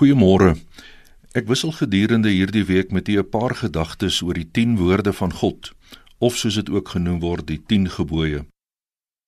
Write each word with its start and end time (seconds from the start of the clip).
Goeiemôre. 0.00 0.54
Ek 1.36 1.44
wissel 1.44 1.74
gedurende 1.76 2.30
hierdie 2.32 2.62
week 2.64 2.88
met 2.88 3.08
u 3.12 3.18
'n 3.20 3.28
paar 3.28 3.52
gedagtes 3.54 4.22
oor 4.24 4.32
die 4.34 4.48
10 4.50 4.78
woorde 4.80 5.12
van 5.12 5.32
God, 5.32 5.72
of 6.18 6.36
soos 6.36 6.54
dit 6.54 6.70
ook 6.70 6.88
genoem 6.88 7.20
word, 7.20 7.46
die 7.46 7.60
10 7.66 7.90
gebooie. 7.90 8.46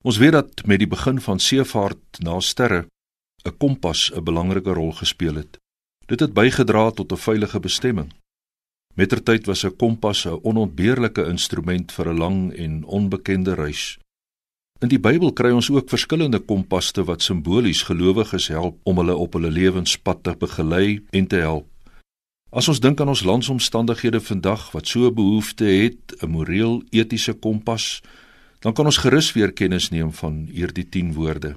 Ons 0.03 0.17
weet 0.17 0.33
dat 0.33 0.67
met 0.67 0.79
die 0.79 0.89
begin 0.89 1.21
van 1.21 1.39
seevaart 1.39 2.25
na 2.25 2.41
sterre 2.41 2.87
'n 3.45 3.57
kompas 3.59 4.11
'n 4.15 4.25
belangrike 4.25 4.73
rol 4.73 4.93
gespeel 4.93 5.35
het. 5.35 5.59
Dit 6.07 6.21
het 6.21 6.33
bygedra 6.33 6.91
tot 6.91 7.13
'n 7.13 7.17
veilige 7.17 7.61
bestemming. 7.61 8.13
Mettertyd 8.95 9.47
was 9.47 9.65
'n 9.65 9.77
kompas 9.77 10.25
'n 10.25 10.41
onontbeerlike 10.43 11.25
instrument 11.27 11.93
vir 11.93 12.09
'n 12.09 12.19
lang 12.19 12.53
en 12.53 12.85
onbekende 12.85 13.55
reis. 13.55 13.99
In 14.83 14.91
die 14.91 14.99
Bybel 14.99 15.31
kry 15.31 15.53
ons 15.55 15.69
ook 15.71 15.93
verskillende 15.93 16.41
kompaste 16.43 17.05
wat 17.07 17.23
simbolies 17.23 17.85
gelowiges 17.87 18.49
help 18.51 18.81
om 18.83 18.99
hulle 18.99 19.15
op 19.15 19.37
hulle 19.39 19.51
lewenspad 19.55 20.25
te 20.27 20.35
begelei 20.41 21.05
en 21.15 21.29
te 21.31 21.39
help. 21.39 21.69
As 22.51 22.67
ons 22.69 22.83
dink 22.83 22.99
aan 23.01 23.13
ons 23.13 23.23
landsomstandighede 23.23 24.19
vandag 24.21 24.67
wat 24.75 24.91
so 24.91 25.13
behoefte 25.15 25.71
het, 25.71 26.17
'n 26.19 26.31
moreel 26.35 26.83
etiese 26.91 27.33
kompas, 27.33 28.03
dan 28.59 28.75
kan 28.75 28.87
ons 28.87 28.99
gerus 28.99 29.33
weer 29.33 29.53
kennis 29.53 29.91
neem 29.91 30.13
van 30.13 30.49
hierdie 30.51 30.89
10 30.89 31.15
woorde. 31.15 31.57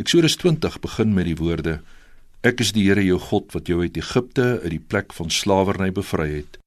Eksodus 0.00 0.36
20 0.36 0.80
begin 0.80 1.14
met 1.14 1.24
die 1.24 1.36
woorde: 1.36 1.82
Ek 2.40 2.60
is 2.60 2.72
die 2.72 2.88
Here 2.88 3.04
jou 3.04 3.18
God 3.18 3.52
wat 3.52 3.66
jou 3.66 3.80
uit 3.80 3.96
Egipte 3.96 4.60
uit 4.62 4.70
die 4.70 4.86
plek 4.88 5.12
van 5.12 5.30
slawerny 5.30 5.92
bevry 5.92 6.36
het. 6.36 6.58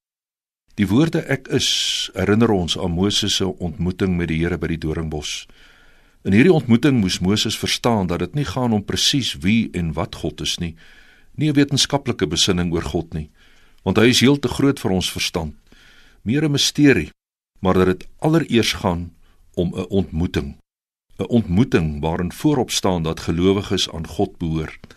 Die 0.80 0.88
woorde 0.88 1.20
ek 1.28 1.50
is 1.52 1.68
herinner 2.16 2.54
ons 2.56 2.78
aan 2.80 2.94
Moses 2.96 3.34
se 3.36 3.44
ontmoeting 3.60 4.14
met 4.16 4.30
die 4.32 4.38
Here 4.40 4.56
by 4.56 4.70
die 4.72 4.80
doringbos. 4.80 5.44
In 6.24 6.32
hierdie 6.32 6.54
ontmoeting 6.56 7.02
moes 7.02 7.18
Moses 7.20 7.58
verstaan 7.60 8.08
dat 8.08 8.22
dit 8.24 8.38
nie 8.40 8.46
gaan 8.48 8.72
om 8.72 8.86
presies 8.88 9.34
wie 9.44 9.68
en 9.76 9.92
wat 9.98 10.16
God 10.22 10.40
is 10.46 10.56
nie, 10.64 10.78
nie 11.36 11.50
'n 11.52 11.56
wetenskaplike 11.60 12.28
besinning 12.28 12.72
oor 12.72 12.88
God 12.96 13.14
nie, 13.14 13.28
want 13.84 13.98
hy 13.98 14.08
is 14.08 14.22
heel 14.24 14.40
te 14.40 14.48
groot 14.48 14.80
vir 14.80 14.92
ons 14.92 15.12
verstand. 15.12 15.54
Meer 16.24 16.48
'n 16.48 16.52
misterie, 16.52 17.12
maar 17.60 17.74
dat 17.74 17.86
dit 17.86 18.08
allereers 18.20 18.74
gaan 18.80 19.12
om 19.56 19.76
'n 19.76 19.88
ontmoeting. 19.90 20.56
'n 21.20 21.28
Ontmoeting 21.28 22.00
waarin 22.00 22.32
voorop 22.32 22.72
staan 22.72 23.04
dat 23.04 23.20
gelowiges 23.20 23.90
aan 23.92 24.08
God 24.08 24.38
behoort, 24.38 24.96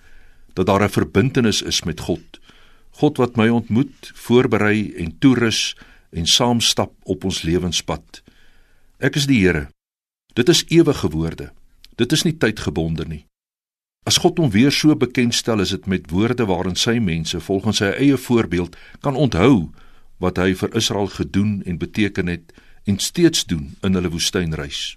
dat 0.54 0.66
daar 0.66 0.82
'n 0.82 0.88
verbintenis 0.88 1.62
is 1.62 1.82
met 1.82 2.00
God 2.00 2.38
God 3.00 3.16
wat 3.16 3.36
my 3.36 3.48
ontmoet, 3.48 4.12
voorberei 4.14 4.92
en 5.00 5.18
toerus 5.18 5.74
en 6.12 6.26
saamstap 6.26 6.92
op 7.08 7.24
ons 7.24 7.42
lewenspad. 7.42 8.22
Ek 9.00 9.16
is 9.16 9.26
die 9.26 9.40
Here. 9.40 9.68
Dit 10.36 10.48
is 10.48 10.64
ewige 10.68 11.08
woorde. 11.12 11.50
Dit 11.96 12.12
is 12.12 12.24
nie 12.24 12.36
tydgebonde 12.36 13.04
nie. 13.08 13.24
As 14.04 14.18
God 14.18 14.40
hom 14.42 14.50
weer 14.50 14.72
so 14.74 14.94
bekendstel, 14.98 15.62
is 15.62 15.70
dit 15.70 15.86
met 15.86 16.10
woorde 16.10 16.46
waarin 16.50 16.76
sy 16.76 16.96
mense 16.98 17.38
volgens 17.40 17.78
sy 17.82 17.92
eie 17.94 18.18
voorbeeld 18.18 18.76
kan 19.00 19.16
onthou 19.16 19.70
wat 20.22 20.38
hy 20.42 20.52
vir 20.58 20.74
Israel 20.78 21.10
gedoen 21.10 21.60
en 21.66 21.78
beteken 21.78 22.30
het 22.30 22.52
en 22.86 22.98
steeds 22.98 23.46
doen 23.46 23.76
in 23.82 23.94
hulle 23.94 24.10
woestynreis. 24.10 24.96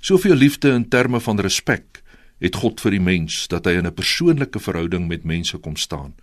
Soveel 0.00 0.36
liefde 0.36 0.70
in 0.76 0.88
terme 0.88 1.20
van 1.20 1.40
respek 1.40 2.02
het 2.44 2.58
God 2.60 2.80
vir 2.84 2.92
die 2.96 3.00
mens 3.00 3.46
dat 3.48 3.64
hy 3.64 3.78
in 3.80 3.86
'n 3.86 3.96
persoonlike 3.96 4.60
verhouding 4.60 5.08
met 5.08 5.24
mense 5.24 5.56
kom 5.58 5.76
staan. 5.76 6.14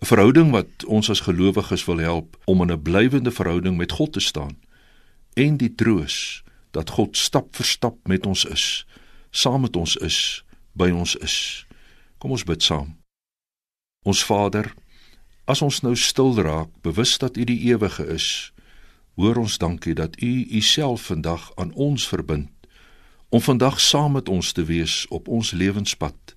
'n 0.00 0.06
verhouding 0.06 0.50
wat 0.50 0.84
ons 0.84 1.10
as 1.10 1.20
gelowiges 1.20 1.84
wil 1.84 1.98
help 1.98 2.36
om 2.44 2.62
in 2.62 2.72
'n 2.72 2.82
blywende 2.82 3.30
verhouding 3.30 3.76
met 3.76 3.92
God 3.92 4.12
te 4.12 4.20
staan 4.20 4.58
en 5.34 5.56
die 5.56 5.74
troos 5.74 6.42
dat 6.70 6.90
God 6.90 7.16
stap 7.16 7.56
vir 7.56 7.64
stap 7.64 7.96
met 8.08 8.26
ons 8.26 8.44
is, 8.44 8.86
saam 9.30 9.60
met 9.60 9.76
ons 9.76 9.96
is, 9.96 10.44
by 10.72 10.90
ons 10.90 11.16
is. 11.16 11.66
Kom 12.18 12.30
ons 12.30 12.44
bid 12.44 12.62
saam. 12.62 12.96
Ons 14.04 14.24
Vader, 14.24 14.74
as 15.44 15.62
ons 15.62 15.80
nou 15.80 15.96
stil 15.96 16.34
raak, 16.36 16.68
bewus 16.82 17.18
dat 17.18 17.36
U 17.36 17.44
die 17.44 17.60
ewige 17.72 18.06
is, 18.06 18.52
hoor 19.16 19.36
ons 19.36 19.58
dankie 19.58 19.94
dat 19.94 20.20
U 20.22 20.32
Uself 20.50 21.08
vandag 21.08 21.50
aan 21.56 21.72
ons 21.72 22.08
verbind 22.08 22.52
om 23.28 23.40
vandag 23.40 23.80
saam 23.80 24.12
met 24.12 24.28
ons 24.28 24.52
te 24.52 24.64
wees 24.64 25.06
op 25.08 25.28
ons 25.28 25.50
lewenspad. 25.50 26.35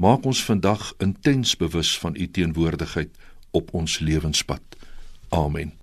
Maak 0.00 0.24
ons 0.24 0.40
vandag 0.44 0.94
intens 0.96 1.56
bewus 1.60 1.98
van 1.98 2.14
u 2.16 2.30
teenwoordigheid 2.30 3.10
op 3.50 3.74
ons 3.74 3.98
lewenspad. 3.98 4.62
Amen. 5.28 5.79